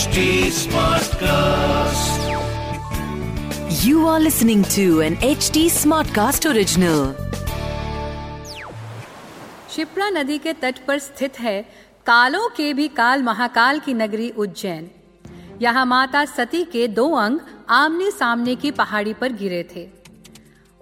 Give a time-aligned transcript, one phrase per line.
[0.00, 0.20] HD
[0.56, 2.20] Smartcast.
[3.84, 7.00] You are listening to an HD Smartcast original.
[9.74, 11.56] Shipra नदी के तट पर स्थित है
[12.06, 14.88] कालों के भी काल महाकाल की नगरी उज्जैन
[15.62, 17.40] यहाँ माता सती के दो अंग
[17.80, 19.86] आमने सामने की पहाड़ी पर गिरे थे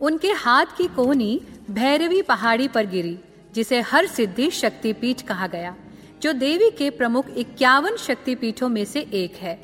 [0.00, 1.32] उनके हाथ की कोहनी
[1.80, 3.18] भैरवी पहाड़ी पर गिरी
[3.54, 5.74] जिसे हर सिद्धि शक्तिपीठ कहा गया
[6.22, 9.60] जो देवी के प्रमुख इक्यावन शक्तिपीठों में से एक है।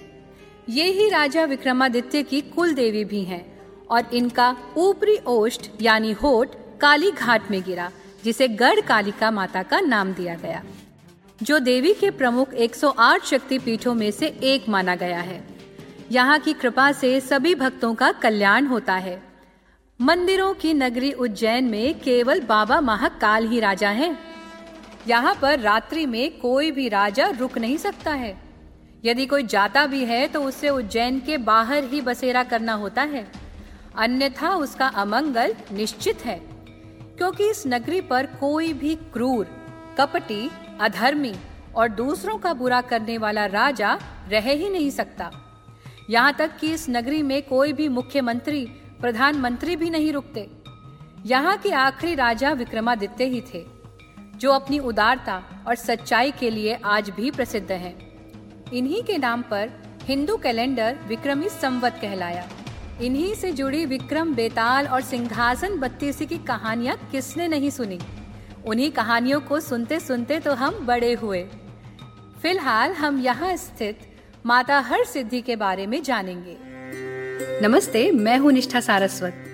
[0.68, 3.58] ये ही राजा विक्रमादित्य की कुल देवी भी हैं
[3.90, 6.48] और इनका ऊपरी ओष्ठ यानी होठ
[6.80, 7.90] काली घाट में गिरा,
[8.24, 10.62] जिसे गढ़ कालिका माता का नाम दिया गया।
[11.42, 15.44] जो देवी के प्रमुख 108 शक्ति पीठों में से एक माना गया है।
[16.12, 19.22] यहाँ की कृपा से सभी भक्तों का कल्याण होता है।
[20.00, 24.33] मंदिरों की नगरी उज्जैन में केवल बाबा महाकाल ही राजा हैं।
[25.06, 28.36] यहाँ पर रात्रि में कोई भी राजा रुक नहीं सकता है।
[29.04, 33.26] यदि कोई जाता भी है तो उसे उज्जैन के बाहर ही बसेरा करना होता है।
[33.96, 36.38] अन्यथा उसका अमंगल निश्चित है,
[37.18, 39.46] क्योंकि इस नगरी पर कोई भी क्रूर,
[39.98, 41.34] कपटी, अधर्मी
[41.74, 43.98] और दूसरों का बुरा करने वाला राजा
[44.28, 45.30] रह ही नहीं सकता।
[46.10, 48.64] यहाँ तक कि इस नगरी में कोई भी मुख्यमंत्री,
[49.00, 50.48] प्रधानमंत्री भी नहीं रुकते।
[51.26, 53.64] यहाँ के आखिरी राजा विक्रमादित्य ही थे।
[54.36, 57.94] जो अपनी उदारता और सच्चाई के लिए आज भी प्रसिद्ध हैं।
[58.72, 59.70] इन्हीं के नाम पर
[60.02, 62.48] हिंदू कैलेंडर विक्रमी संवत कहलाया।
[63.02, 67.98] इन्हीं से जुड़ी विक्रम, बेताल और सिंहासन बत्तीसी की कहानियाँ किसने नहीं सुनी?
[68.66, 71.42] उन्हीं कहानियों को सुनते सुनते तो हम बड़े हुए।
[72.42, 73.98] फ़िलहाल हम यहाँ स्थित
[74.46, 76.56] माता हर सिद्धि के बारे में जानेंगे।
[77.62, 79.53] नमस्ते, मैं हूँ निष्ठा सारस्वत।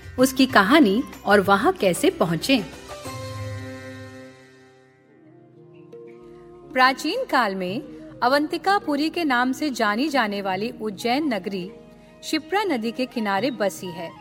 [0.21, 2.63] उसकी कहानी और वहाँ कैसे पहुँचे।
[6.73, 7.81] प्राचीन काल में
[8.23, 11.71] अवंतिकापुरी के नाम से जानी जाने वाली उज्जैन नगरी
[12.23, 14.11] शिप्रा नदी के किनारे बसी है।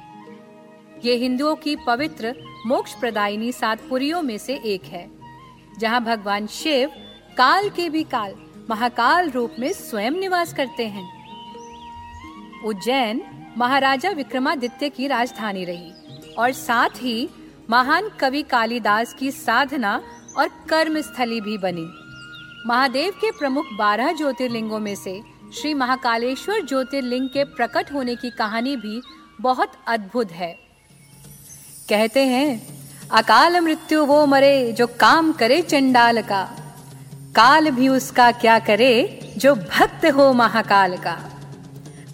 [1.04, 2.34] ये हिंदुओं की पवित्र
[2.66, 3.82] मोक्ष प्रदायिनी सात
[4.22, 5.08] में से एक है,
[5.78, 6.90] जहाँ भगवान शिव
[7.36, 8.34] काल के भी काल,
[8.70, 11.08] महाकाल रूप में स्वयं निवास करते हैं।
[12.64, 13.22] उज्जैन
[13.58, 15.92] महाराजा विक्रमादित्य की राजधानी रही
[16.38, 17.28] और साथ ही
[17.70, 20.00] महान कवि कालिदास की साधना
[20.38, 21.88] और कर्म स्थली भी बनी।
[22.66, 25.22] महादेव के प्रमुख बारह ज्योतिर्लिंगों में से
[25.54, 29.02] श्री महाकालेश्वर ज्योतिर्लिंग के प्रकट होने की कहानी भी
[29.40, 30.58] बहुत अद्भुत है।
[31.88, 32.78] कहते हैं,
[33.10, 36.56] अकाल मृत्यु वो मरे जो काम करे चंडाल का।
[37.36, 41.39] काल भी उसका क्या करे जो भक्त हो महाकाल का।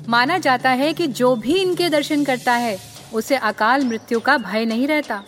[0.09, 2.79] माना जाता है कि जो भी इनके दर्शन करता है,
[3.15, 5.23] उसे अकाल मृत्यु का भय नहीं रहता।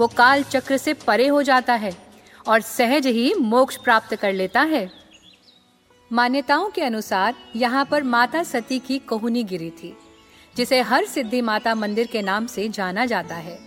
[0.00, 1.96] वो काल चक्र से परे हो जाता है
[2.48, 4.90] और सहज ही मोक्ष प्राप्त कर लेता है।
[6.12, 9.96] मान्यताओं के अनुसार, यहाँ पर माता सती की कोहनी गिरी थी,
[10.56, 13.58] जिसे हर सिद्धि माता मंदिर के नाम से जाना जाता है।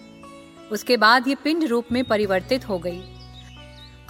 [0.71, 3.18] उसके बाद ये पिंड रूप में परिवर्तित हो गई।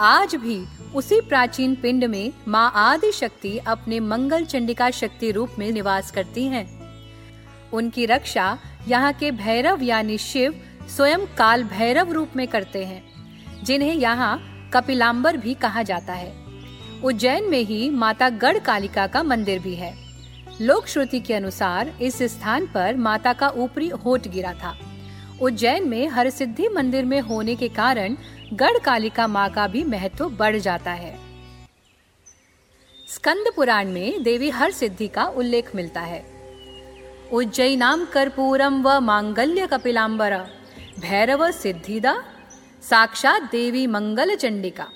[0.02, 0.58] आज भी
[0.96, 6.44] उसी प्राचीन पिंड में माँ आदि शक्ति अपने मंगल चंडिका शक्ति रूप में निवास करती
[6.44, 6.66] हैं।
[7.74, 10.56] उनकी रक्षा यहाँ के भैरव यानी शिव
[10.96, 13.04] स्वयं काल भैरव रूप में करते हैं,
[13.64, 14.40] जिन्हें यहाँ
[14.74, 16.34] कपिलाम्बर भी कहा जाता है।
[17.04, 19.94] उज्जैन में ही माता गढ़ कालिका का मंदिर भी है।
[20.62, 24.78] लोक श्रुति के अनुसार इस स्थान पर माता का ऊपरी होठ गिरा था।
[25.42, 28.16] उज्जैन में हर सिद्धि मंदिर में होने के कारण
[28.54, 31.18] गढ़ कालिका माँ का भी महत्व बढ़ जाता है।
[33.08, 36.24] स्कंद पुराण में देवी हर सिद्धि का उल्लेख मिलता है।
[37.34, 40.36] उज्जैनाम कर्पूरम व मांगल्य कपिलाम्बर
[41.00, 42.16] भैरव सिद्धिदा,
[42.90, 44.88] साक्षात देवी मंगल चंडिका।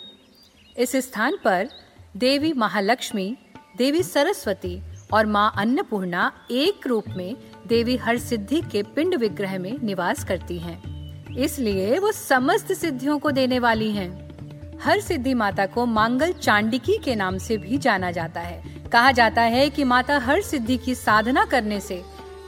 [0.77, 1.69] इस स्थान पर
[2.17, 3.35] देवी महालक्ष्मी,
[3.77, 4.79] देवी सरस्वती
[5.13, 7.35] और माँ अन्नपूर्णा एक रूप में
[7.67, 13.31] देवी हर सिद्धि के पिंड विग्रह में निवास करती हैं। इसलिए वो समस्त सिद्धियों को
[13.31, 18.41] देने वाली हैं। हर सिद्धि माता को मांगल चांडिकी के नाम से भी जाना जाता
[18.41, 18.61] है
[18.91, 22.01] कहा जाता है कि माता हर सिद्धि की साधना करने से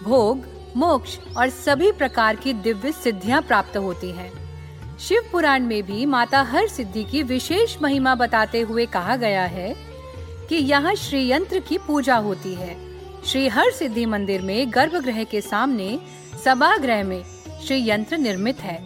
[0.04, 0.46] भोग,
[0.78, 4.32] मोक्ष और सभी प्रकार की दिव्य सिद्धियाँ प्राप्त होती हैं।
[5.00, 9.76] शिव पुराण में भी माता हर सिद्धि की विशेष महिमा बताते हुए कहा गया है
[10.50, 12.85] कि यहाँ श्री यंत्र की पूजा होती है
[13.26, 15.98] श्री हर सिद्धि मंदिर में गर्भगृह के सामने
[16.44, 17.24] सभागृह में
[17.66, 18.78] श्री यंत्र निर्मित है।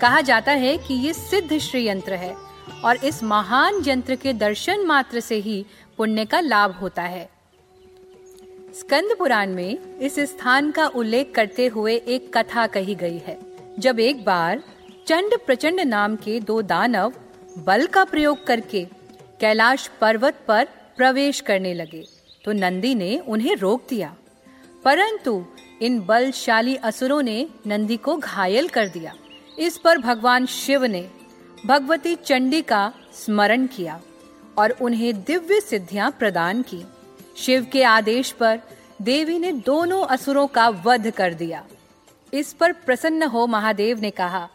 [0.00, 2.34] कहा जाता है कि ये सिद्ध श्री यंत्र है
[2.84, 5.64] और इस महान यंत्र के दर्शन मात्र से ही
[5.98, 7.28] पुण्य का लाभ होता है।
[8.74, 13.38] स्कंद पुराण में इस स्थान का उल्लेख करते हुए एक कथा कही गई है,
[13.78, 14.62] जब एक बार
[15.06, 17.12] चंड प्रचंड नाम के दो दानव
[17.58, 18.84] बल का प्रयोग करके
[19.40, 22.04] कैलाश पर्वत पर प्रवेश करने लगे।
[22.44, 24.14] तो नंदी ने उन्हें रोक दिया।
[24.84, 25.44] परंतु
[25.82, 29.14] इन बलशाली असुरों ने नंदी को घायल कर दिया।
[29.58, 31.08] इस पर भगवान शिव ने
[31.66, 34.00] भगवती चंडी का स्मरण किया
[34.58, 36.82] और उन्हें दिव्य सिद्धियाँ प्रदान की।
[37.36, 38.60] शिव के आदेश पर
[39.02, 41.64] देवी ने दोनों असुरों का वध कर दिया।
[42.34, 44.48] इस पर प्रसन्न हो महादेव ने कहा,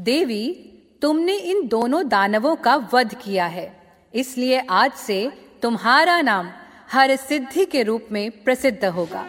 [0.00, 0.72] देवी,
[1.02, 3.82] तुमने इन दोनों दानवों का वध किया है।
[4.14, 5.32] इसलिए आज से
[5.62, 6.50] तुम्हारा नाम
[6.92, 9.24] हर सिद्धि के रूप में प्रसिद्ध होगा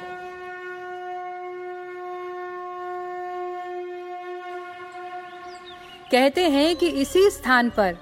[6.11, 7.97] कहते हैं कि इसी स्थान पर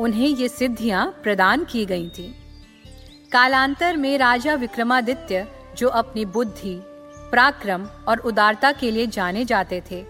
[0.00, 2.32] उन्हें ये सिद्धियाँ प्रदान की गई थीं।
[3.32, 5.46] कालांतर में राजा विक्रमादित्य,
[5.76, 6.80] जो अपनी बुद्धि,
[7.32, 10.04] पराक्रम और उदारता के लिए जाने जाते थे,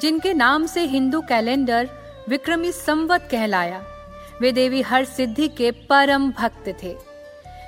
[0.00, 1.88] जिनके नाम से हिंदू कैलेंडर
[2.28, 3.82] विक्रमी संवत कहलाया,
[4.40, 7.11] वे देवी हर सिद्धि के परम भक्त थे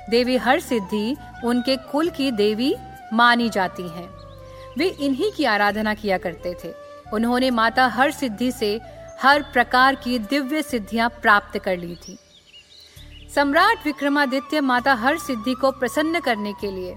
[0.09, 2.75] देवी हर सिद्धि उनके कुल की देवी
[3.13, 4.09] मानी जाती हैं।
[4.77, 6.73] वे इन्हीं की आराधना किया करते थे।
[7.13, 8.81] उन्होंने माता हर सिद्धि से
[9.21, 12.17] हर प्रकार की दिव्य सिद्धियाँ प्राप्त कर ली थी।
[13.35, 16.95] सम्राट विक्रमादित्य माता हर सिद्धि को प्रसन्न करने के लिए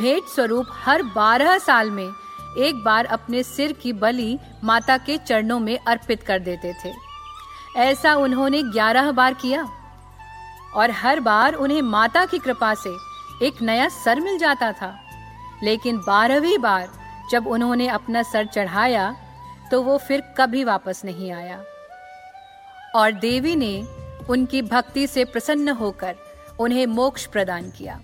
[0.00, 2.08] भेंट स्वरूप हर बारह साल में
[2.58, 6.92] एक बार अपने सिर की बलि माता के चरणों में अर्पित कर देते थे।
[7.76, 9.68] ऐसा उन्होंने ग्यारह बार किया।
[10.76, 12.90] और हर बार उन्हें माता की कृपा से
[13.46, 14.94] एक नया सर मिल जाता था।
[15.62, 16.88] लेकिन बारहवीं बार
[17.30, 19.14] जब उन्होंने अपना सर चढ़ाया
[19.70, 21.62] तो वो फिर कभी वापस नहीं आया।
[22.96, 23.82] और देवी ने
[24.30, 26.16] उनकी भक्ति से प्रसन्न होकर
[26.60, 28.00] उन्हें मोक्ष प्रदान किया।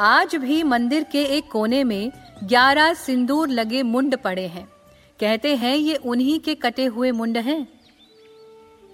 [0.00, 2.12] आज भी मंदिर के एक कोने में
[2.44, 4.66] ग्यारह सिंदूर लगे मुंड पड़े हैं।
[5.20, 7.66] कहते हैं, ये उन्हीं के कटे हुए मुंड हैं?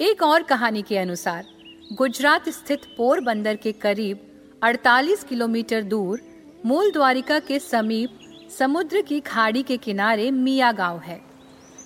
[0.00, 1.44] एक और कहानी के अनुसार
[1.92, 4.18] गुजरात स्थित पोरबंदर के करीब
[4.62, 6.20] 48 किलोमीटर दूर
[6.66, 8.18] मूल द्वारिका के समीप
[8.58, 11.20] समुद्र की खाड़ी के किनारे मिया गाँव है।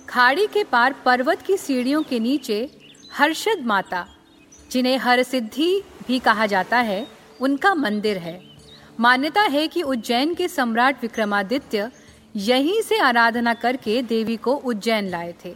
[0.09, 2.69] खाड़ी के पार पर्वत की सीढ़ियों के नीचे
[3.13, 4.07] हर्षद माता,
[4.71, 7.07] जिन्हें हर सिद्धि भी कहा जाता है,
[7.41, 8.41] उनका मंदिर है।
[8.99, 11.91] मान्यता है कि उज्जैन के सम्राट विक्रमादित्य
[12.35, 15.55] यहीं से आराधना करके देवी को उज्जैन लाए थे।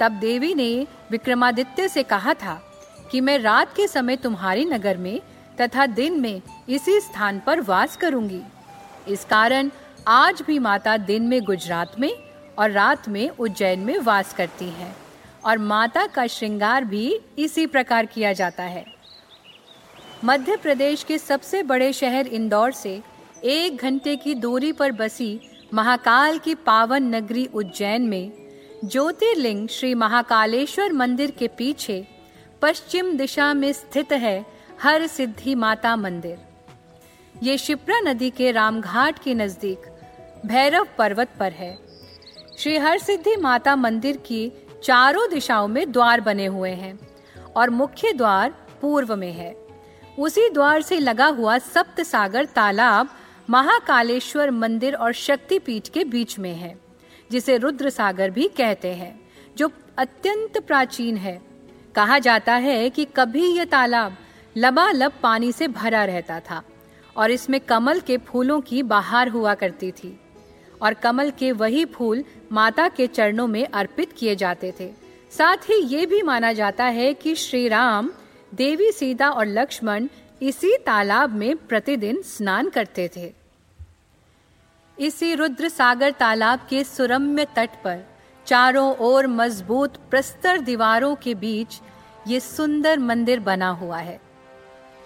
[0.00, 2.69] तब देवी ने विक्रमादित्य से कहा था
[3.10, 5.20] कि मैं रात के समय तुम्हारे नगर में
[5.60, 8.40] तथा दिन में इसी स्थान पर वास करूँगी।
[9.08, 9.70] इस कारण
[10.08, 12.12] आज भी माता दिन में गुजरात में
[12.58, 14.94] और रात में उज्जैन में वास करती हैं
[15.44, 18.84] और माता का श्रृंगार भी इसी प्रकार किया जाता है।
[20.24, 23.00] मध्य प्रदेश के सबसे बड़े शहर इंदौर से
[23.44, 25.40] एक घंटे की दूरी पर बसी
[25.74, 28.32] महाकाल की पावन नगरी उज्जैन में
[28.84, 32.06] ज्योतिर्लिंग श्री महाकालेश्वर मंदिर के पीछे
[32.62, 34.44] पश्चिम दिशा में स्थित है
[34.82, 36.38] हर सिद्धि माता मंदिर।
[37.42, 39.86] ये शिप्रा नदी के रामघाट के नज़दीक
[40.46, 41.76] भैरव पर्वत पर है।
[42.58, 44.52] श्री हर सिद्धि माता मंदिर की
[44.84, 46.98] चारों दिशाओं में द्वार बने हुए हैं
[47.56, 49.54] और मुख्य द्वार पूर्व में है।
[50.18, 53.08] उसी द्वार से लगा हुआ सप्त सागर तालाब
[53.50, 56.78] महाकालेश्वर मंदिर और शक्तिपीठ के बीच में है,
[57.30, 59.20] जिसे रुद्र सागर भी कहते हैं,
[59.56, 61.49] जो अत्यंत प्राचीन है।
[61.94, 64.16] कहा जाता है कि कभी यह तालाब
[64.56, 66.62] लबालब पानी से भरा रहता था
[67.16, 70.20] और इसमें कमल के फूलों की बहार हुआ करती थी
[70.82, 74.90] और कमल के वही फूल माता के चरणों में अर्पित किए जाते थे।
[75.30, 78.10] साथ ही ये भी माना जाता है कि श्री राम
[78.54, 80.08] देवी सीता और लक्ष्मण
[80.42, 83.32] इसी तालाब में प्रतिदिन स्नान करते थे।
[84.98, 88.09] इसी रुद्र सागर तालाब के सुरम्य तट पर
[88.46, 91.80] चारों ओर मज़बूत प्रस्तर दीवारों के बीच
[92.28, 94.20] ये सुंदर मंदिर बना हुआ है।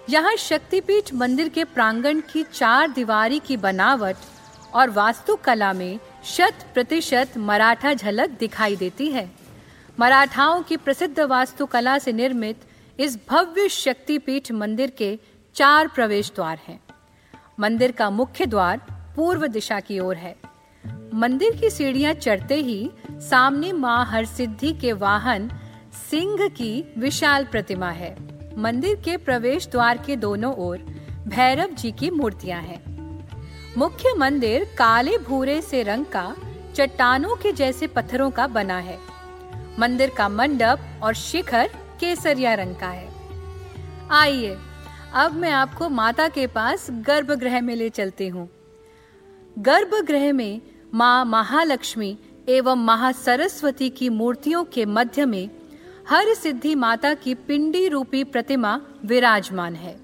[0.09, 4.15] यहाँ शक्तिपीठ मंदिर के प्रांगण की चार दीवारी की बनावट
[4.73, 9.29] और वास्तुकला में शत प्रतिशत मराठा झलक दिखाई देती है।
[9.99, 12.61] मराठाओं की प्रसिद्ध वास्तुकला से निर्मित
[12.99, 15.17] इस भव्य शक्तिपीठ मंदिर के
[15.55, 16.79] चार प्रवेश द्वार हैं।
[17.59, 18.81] मंदिर का मुख्य द्वार
[19.15, 20.35] पूर्व दिशा की ओर है।
[21.15, 25.49] मंदिर की सीढ़ियाँ चढ़ते ही सामने माँ हरसिद्धि के वाहन
[26.11, 28.15] सिंह की विशाल प्रतिमा है।
[28.57, 30.77] मंदिर के प्रवेश द्वार के दोनों ओर
[31.27, 32.81] भैरव जी की मूर्तियाँ हैं।
[33.77, 36.35] मुख्य मंदिर काले भूरे से रंग का,
[36.75, 38.99] चट्टानों के जैसे पत्थरों का बना है।
[39.79, 41.69] मंदिर का मंडप और शिखर
[41.99, 43.09] केसरिया रंग का है।
[44.11, 44.57] आइए,
[45.13, 48.49] अब मैं आपको माता के पास गर्भगृह में ले चलती हूँ।
[49.59, 50.61] गर्भगृह में
[50.95, 52.17] माँ महालक्ष्मी
[52.49, 55.49] एवं महासरस्वती की मूर्तियों के मध्य में
[56.09, 59.95] हर सिद्धि माता की पिंडी रूपी प्रतिमा विराजमान है,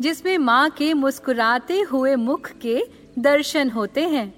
[0.00, 2.82] जिसमें माँ के मुस्कुराते हुए मुख के
[3.18, 4.32] दर्शन होते हैं।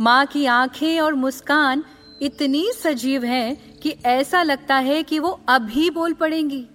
[0.00, 1.84] माँ की आँखें और मुस्कान
[2.22, 6.66] इतनी सजीव हैं कि ऐसा लगता है कि वो अभी बोल पड़ेंगी।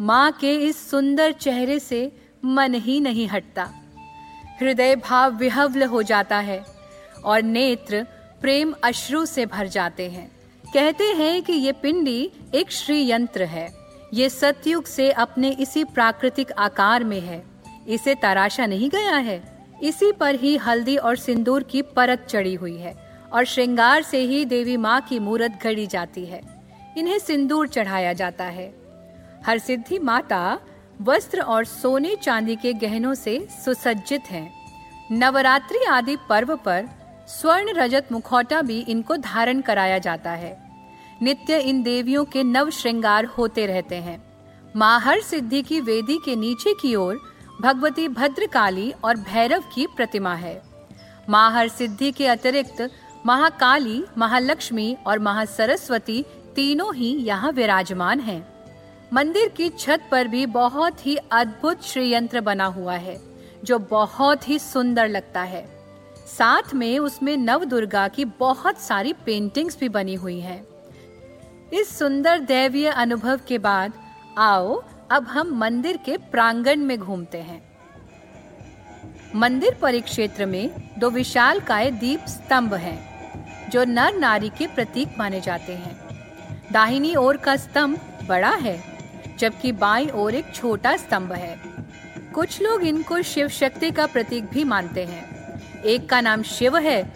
[0.00, 2.12] माँ के इस सुंदर चेहरे से
[2.44, 3.70] मन ही नहीं हटता।
[4.60, 6.79] हृदय भाव विहवल हो जाता है।
[7.24, 8.06] और नेत्र
[8.40, 10.30] प्रेम अश्रु से भर जाते हैं।
[10.74, 13.68] कहते हैं कि ये पिंडी एक श्री यंत्र है।
[14.14, 17.42] ये सतयुग से अपने इसी प्राकृतिक आकार में है।
[17.88, 22.76] इसे तराशा नहीं गया है। इसी पर ही हल्दी और सिंदूर की परत चढ़ी हुई
[22.76, 22.94] है
[23.32, 26.40] और श्रृंगार से ही देवी माँ की मूर्त घड़ी जाती है।
[26.98, 28.74] इन्हें सिंदूर चढ़ाया जाता है।
[29.46, 30.60] हर सिद्धि माता
[31.02, 34.52] वस्त्र और सोने चांदी के गहनों से सुसज्जित हैं।
[35.12, 36.88] नवरात्रि आदि पर्व पर
[37.30, 40.58] स्वर्ण रजत मुखौटा भी इनको धारण कराया जाता है।
[41.22, 44.22] नित्य इन देवियों के नव श्रृंगार होते रहते हैं।
[44.76, 47.20] माहर सिद्धि की वेदी के नीचे की ओर
[47.62, 50.62] भगवती भद्रकाली और भैरव की प्रतिमा है।
[51.28, 52.90] माहर सिद्धि के अतिरिक्त
[53.26, 56.24] महाकाली, महालक्ष्मी और महासरस्वती
[56.56, 58.46] तीनों ही यहाँ विराजमान हैं।
[59.12, 63.20] मंदिर की छत पर भी बहुत ही अद्भुत श्रीयंत्र बना हुआ है,
[63.64, 65.79] जो बहुत ही सुंदर लगता है।
[66.38, 70.66] साथ में उसमें नव दुर्गा की बहुत सारी पेंटिंग्स भी बनी हुई हैं।
[71.72, 73.92] इस सुंदर दैवीय अनुभव के बाद
[74.38, 77.62] आओ अब हम मंदिर के प्रांगण में घूमते हैं।
[79.34, 85.40] मंदिर परिक्षेत्र में दो विशाल काय दीप स्तंभ हैं, जो नर नारी के प्रतीक माने
[85.40, 85.98] जाते हैं।
[86.72, 88.78] दाहिनी ओर का स्तंभ बड़ा है
[89.38, 91.58] जबकि बाई ओर एक छोटा स्तंभ है।
[92.34, 95.39] कुछ लोग इनको शिव शक्ति का प्रतीक भी मानते हैं।
[95.84, 97.12] एक का नाम शिव है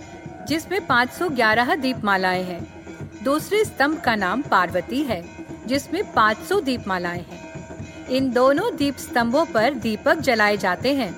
[0.48, 2.62] जिसमें 511 दीपमालाएँ हैं।
[3.24, 5.24] दूसरे स्तंभ का नाम पार्वती है
[5.66, 11.12] जिसमें 500 दीपमालाएँ हैं। इन दोनों दीप स्तंभों पर दीपक जलाए जाते हैं।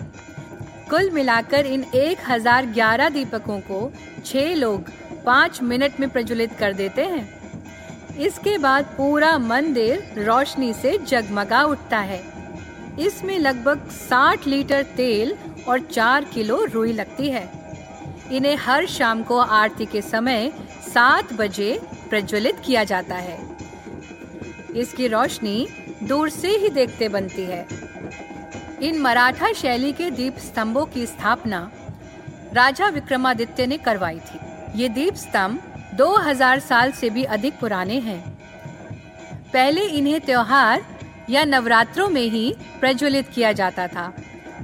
[0.90, 3.92] कुल मिलाकर इन 1011 दीपकों को
[4.24, 4.90] छह लोग
[5.24, 11.98] पाँच मिनट में प्रज्वलित कर देते हैं। इसके बाद पूरा मंदिर रोशनी से जगमगा उठता
[11.98, 12.22] है।
[13.00, 15.36] इसमें लगभग 60 लीटर तेल
[15.68, 17.48] और चार किलो रुई लगती है।
[18.32, 20.52] इन्हें हर शाम को आरती के समय
[20.94, 21.80] सात बजे
[22.10, 23.38] प्रज्वलित किया जाता है।
[24.76, 25.68] इसकी रोशनी
[26.02, 27.66] दूर से ही देखते बनती है।
[28.82, 31.70] इन मराठा शैली के दीप स्तंभों की स्थापना
[32.52, 34.38] राजा विक्रमादित्य ने करवाई थी।
[34.74, 35.62] ये दीप स्तंभ
[35.94, 38.38] 2000 साल से भी अधिक पुराने हैं।
[39.52, 40.84] पहले इन्हें त्योहार
[41.30, 44.12] या नवरात्रों में ही प्रज्वलित किया जाता था।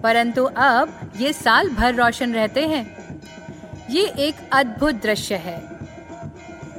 [0.02, 2.84] परंतु अब ये साल भर रोशन रहते हैं।
[3.90, 5.60] ये एक अद्भुत दृश्य है।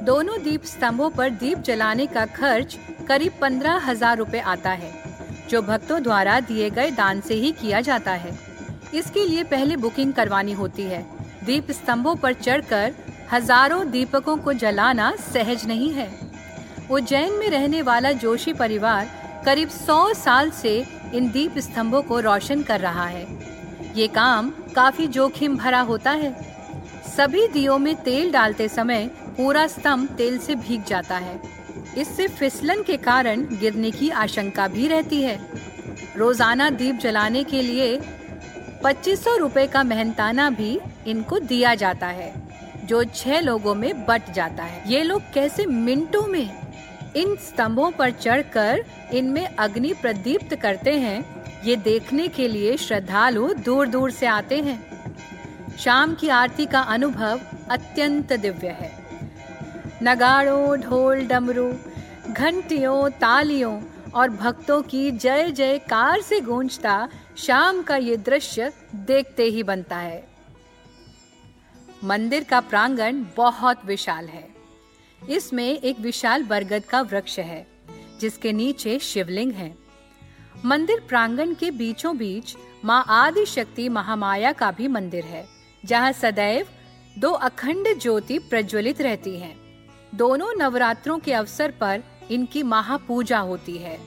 [0.04, 2.76] दोनों दीप स्तंभों पर दीप जलाने का खर्च
[3.08, 4.92] करीब पंद्रह हज़ार रूपए आता है,
[5.50, 8.38] जो भक्तों द्वारा दिए गए दान से ही किया जाता है।
[8.94, 11.02] इसके लिए पहले बुकिंग करवानी होती है।
[11.44, 12.94] दीप स्तंभों पर चढ़कर
[13.32, 16.08] हज़ारों दीपकों को जलाना सहज नहीं है।
[16.90, 19.08] उज्जैन में रहने वाला जोशी परिवार
[19.44, 23.26] करीब सौ साल से इन दीप स्तंभों को रोशन कर रहा है।
[23.96, 26.32] ये काम काफ़ी जोखिम भरा होता है।
[27.08, 29.06] सभी दियों में तेल डालते समय
[29.36, 31.40] पूरा स्तंभ तेल से भीग जाता है।
[31.98, 35.38] इससे फिसलन के कारण गिरने की आशंका भी रहती है।
[36.16, 37.98] रोज़ाना दीप जलाने के लिए
[38.84, 42.32] पच्चीस सौ रूपए का मेहनताना भी इनको दिया जाता है,
[42.84, 46.50] जो छह लोगों में बट जाता है। ये लोग कैसे मिनटों में
[47.16, 53.86] इन स्तंभों पर चढ़कर इनमें अग्नि प्रदीप्त करते हैं। ये देखने के लिए श्रद्धालु दूर
[53.86, 54.94] दूर से आते हैं।
[55.78, 57.40] शाम की आरती का अनुभव
[57.70, 58.92] अत्यंत दिव्य है।
[60.02, 61.72] नगाड़ों, ढोल, डमरू,
[62.30, 63.82] घंटियों, तालियों
[64.14, 70.26] और भक्तों की जय जयकार से गूंजता शाम का ये दृश्य देखते ही बनता है।
[72.04, 74.53] मंदिर का प्रांगण बहुत विशाल है।
[75.30, 77.66] इसमें एक विशाल बरगद का वृक्ष है,
[78.20, 79.74] जिसके नीचे शिवलिंग है
[80.64, 82.54] मंदिर प्रांगण के बीचों बीच
[82.84, 85.44] माँ आदि शक्ति महामाया का भी मंदिर है,
[85.84, 86.66] जहाँ सदैव
[87.18, 89.56] दो अखंड ज्योति प्रज्वलित रहती हैं।
[90.14, 93.98] दोनों नवरात्रों के अवसर पर इनकी महापूजा होती है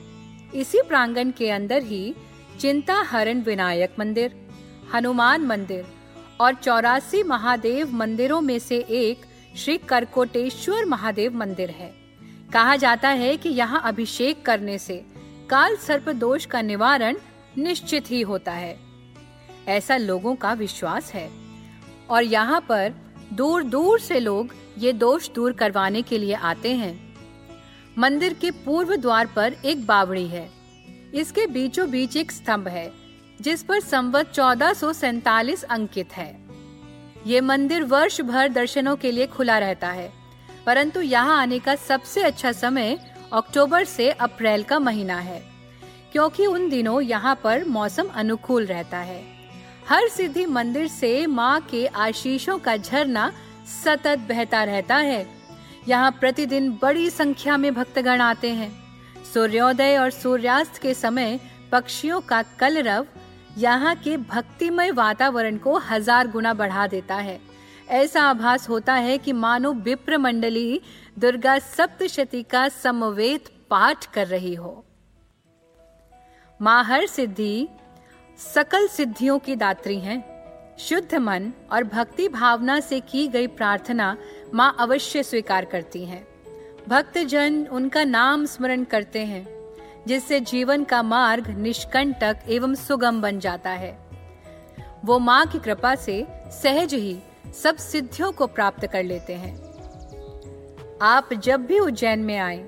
[0.54, 2.14] इसी प्रांगण के अंदर ही
[2.60, 4.34] चिंता हरण विनायक मंदिर,
[4.94, 5.84] हनुमान मंदिर
[6.40, 9.26] और चौरासी महादेव मंदिरों में से एक
[9.58, 11.94] श्री करकोटेश्वर महादेव मंदिर है।
[12.52, 15.06] कहा जाता है कि यहाँ अभिषेक करने से
[15.50, 17.16] काल सर्प दोष का निवारण
[17.58, 18.78] निश्चित ही होता है।
[19.68, 21.30] ऐसा लोगों का विश्वास है।
[22.10, 22.92] और यहाँ पर
[23.32, 27.16] दूर दूर से लोग ये दोष दूर करवाने के लिए आते हैं।
[27.98, 30.50] मंदिर के पूर्व द्वार पर एक बावड़ी है।
[31.14, 32.92] इसके बीचों बीच एक स्तंभ है,
[33.40, 34.74] जिस पर संवत चौदह
[35.70, 36.47] अंकित है।
[37.26, 40.12] ये मंदिर वर्ष भर दर्शनों के लिए खुला रहता है।
[40.66, 42.98] परंतु यहाँ आने का सबसे अच्छा समय
[43.32, 45.42] अक्टूबर से अप्रैल का महीना है,
[46.12, 49.22] क्योंकि उन दिनों यहाँ पर मौसम अनुकूल रहता है।
[49.88, 53.30] हर सिद्धि मंदिर से माँ के आशीषों का झरना
[53.84, 55.26] सतत बहता रहता है।
[55.88, 58.72] यहाँ प्रतिदिन बड़ी संख्या में भक्तगण आते हैं।
[59.24, 61.38] सूर्योदय और सूर्यास्त के समय
[61.72, 63.06] पक्षियों का कलरव
[63.58, 67.38] यहाँ के भक्तिमय वातावरण को हज़ार गुना बढ़ा देता है
[67.88, 70.80] ऐसा आभास होता है कि मानो विप्र मंडली
[71.18, 74.84] दुर्गा सप्तशती का समवेत पाठ कर रही हो
[76.60, 77.68] माँ हर सिद्धि
[78.38, 80.24] सकल सिद्धियों की दात्री हैं।
[80.78, 84.16] शुद्ध मन और भक्ति भावना से की गई प्रार्थना
[84.54, 86.26] माँ अवश्य स्वीकार करती हैं।
[86.88, 89.57] भक्तजन उनका नाम स्मरण करते हैं
[90.08, 93.90] जिससे जीवन का मार्ग निष्कंटक एवं सुगम बन जाता है।
[95.04, 97.18] वो माँ की कृपा से सहज ही
[97.54, 99.56] सब सिद्धियों को प्राप्त कर लेते हैं।
[101.02, 102.58] आप जब भी उज्जैन में आए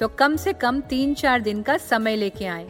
[0.00, 2.66] तो कम से कम तीन चार दिन का समय लेके आए।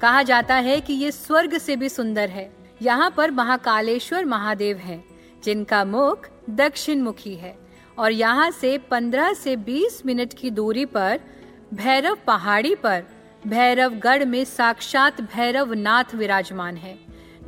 [0.00, 2.50] कहा जाता है कि ये स्वर्ग से भी सुंदर है।
[2.82, 5.02] यहाँ पर महाकालेश्वर महादेव हैं,
[5.44, 7.56] जिनका मुख दक्षिण मुखी है
[7.98, 11.20] और यहाँ से 15 से 20 मिनट की दूरी पर
[11.74, 13.04] भैरव पहाड़ी पर
[13.46, 16.98] भैरवगढ़ में साक्षात भैरव नाथ विराजमान है,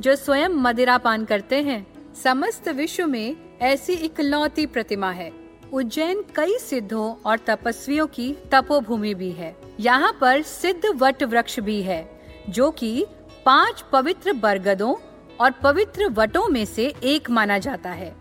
[0.01, 1.85] जो स्वयं मदिरा पान करते हैं।
[2.23, 5.31] समस्त विश्व में ऐसी इकलौती प्रतिमा है।
[5.73, 11.81] उज्जैन कई सिद्धों और तपस्वियों की तपोभूमि भी है। यहाँ पर सिद्ध वट वृक्ष भी
[11.81, 13.05] है, जो कि
[13.45, 14.95] पाँच पवित्र बरगदों
[15.39, 18.15] और पवित्र वटों में से एक माना जाता है।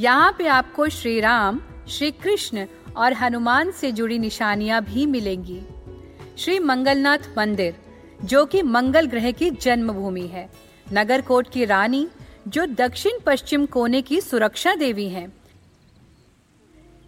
[0.00, 5.62] यहाँ पे आपको श्री राम श्री कृष्ण और हनुमान से जुड़ी निशानियाँ भी मिलेंगी।
[6.40, 7.76] श्री मंगलनाथ मंदिर,
[8.24, 10.50] जो कि मंगल ग्रह की जन्मभूमि है।
[10.92, 12.08] नगर कोट की रानी,
[12.48, 15.32] जो दक्षिण पश्चिम कोने की सुरक्षा देवी हैं।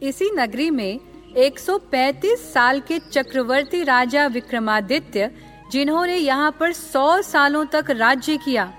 [0.03, 1.01] इसी नगरी में
[1.37, 5.31] 135 साल के चक्रवर्ती राजा विक्रमादित्य,
[5.73, 8.73] जिन्होंने यहाँ पर 100 सालों तक राज्य किया।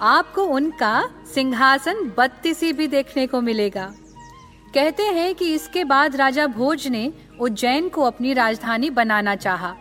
[0.00, 3.94] आपको उनका सिंहासन बत्तीसी भी देखने को मिलेगा।
[4.74, 9.74] कहते हैं कि इसके बाद राजा भोज ने उज्जैन को अपनी राजधानी बनाना चाहा,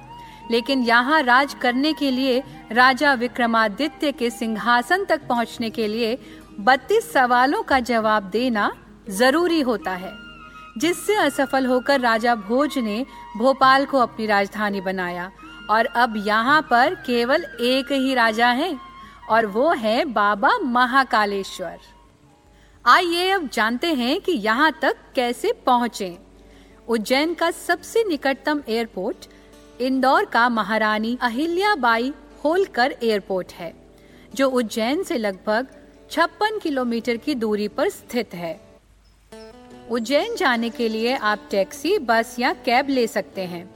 [0.52, 6.18] लेकिन यहाँ राज करने के लिए राजा विक्रमादित्य के सिंहासन तक पहुँचने के लिए
[6.60, 8.72] बत्तीस सवालों का जवाब देना
[9.10, 10.12] ज़रूरी होता है
[10.78, 13.06] जिससे असफल होकर राजा भोज ने
[13.38, 15.32] भोपाल को अपनी राजधानी बनाया।
[15.70, 18.76] और अब यहाँ पर केवल एक ही राजा है
[19.30, 21.78] और वो है बाबा महाकालेश्वर।
[22.86, 26.18] आइए अब जानते हैं कि यहाँ तक कैसे पहुँचे।
[26.88, 29.28] उज्जैन का सबसे निकटतम एयरपोर्ट,
[29.82, 32.14] इंदौर का महारानी अहिल्याबाई
[32.44, 33.74] होलकर एयरपोर्ट है,
[34.36, 35.68] जो उज्जैन से लगभग
[36.12, 38.60] छप्पन किलोमीटर की दूरी पर स्थित है।
[39.92, 43.70] उज्जैन जाने के लिए आप टैक्सी, बस या कैब ले सकते हैं।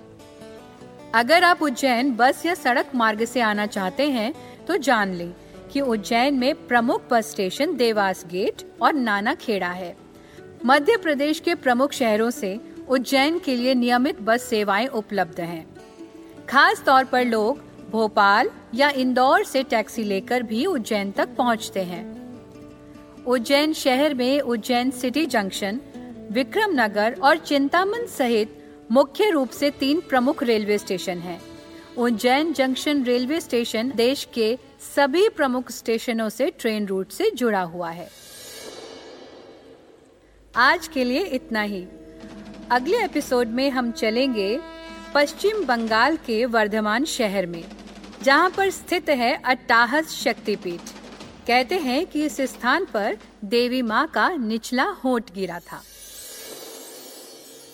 [1.16, 4.34] अगर आप उज्जैन बस या सड़क मार्ग से आना चाहते हैं
[4.66, 5.34] तो जान लें
[5.74, 9.96] कि उज्जैन में प्रमुख बस स्टेशन देवास गेट और नाना खेड़ा है।
[10.66, 12.58] मध्य प्रदेश के प्रमुख शहरों से
[12.90, 15.66] उज्जैन के लिए नियमित बस सेवाएँ उपलब्ध हैं।
[16.50, 17.60] खास तौर पर लोग
[17.92, 22.04] भोपाल या इंदौर से टैक्सी लेकर भी उज्जैन तक पहुँचते हैं
[23.26, 25.80] उज्जैन शहर में उज्जैन सिटी जंक्शन,
[26.32, 28.58] विक्रम नगर और चिंतामन सहित
[28.92, 31.42] मुख्य रूप से तीन प्रमुख रेलवे स्टेशन हैं।
[31.98, 34.58] उज्जैन जंक्शन रेलवे स्टेशन देश के
[34.96, 38.10] सभी प्रमुख स्टेशनों से ट्रेन रूट से जुड़ा हुआ है
[40.56, 41.86] आज के लिए इतना ही
[42.72, 44.58] अगले एपिसोड में हम चलेंगे
[45.14, 47.64] पश्चिम बंगाल के वर्धमान शहर में,
[48.24, 50.90] जहाँ पर स्थित है अट्टाहस शक्तिपीठ।
[51.48, 55.82] कहते हैं कि इस स्थान पर देवी माँ का निचला होठ गिरा था।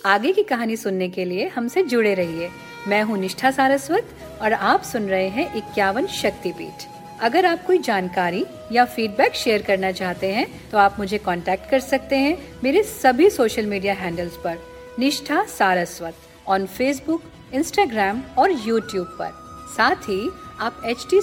[0.06, 2.50] आगे की कहानी सुनने के लिए हमसे जुड़े रहिए।
[2.88, 4.10] मैं हूँ निष्ठा सारस्वत
[4.42, 6.86] और आप सुन रहे हैं इक्यावन शक्तिपीठ।
[7.22, 11.80] अगर आप कोई जानकारी या फीडबैक शेयर करना चाहते हैं तो आप मुझे कांटेक्ट कर
[11.80, 14.60] सकते हैं मेरे सभी सोशल मीडिया हैंडल्स पर।
[15.00, 16.16] Nishtha Saraswat
[16.48, 17.22] on Facebook
[17.54, 19.30] Instagram और यूट्यूब पर।
[19.78, 21.20] साथ ही आप एच टी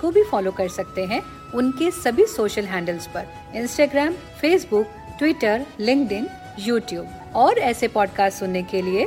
[0.00, 1.22] को भी फॉलो कर सकते हैं
[1.54, 4.86] उनके सभी सोशल हैंडल्स पर। Instagram Facebook
[5.18, 9.06] Twitter link YouTube और ऐसे पॉडकास्ट सुनने के लिए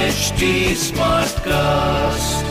[0.11, 2.50] HD Smartcast.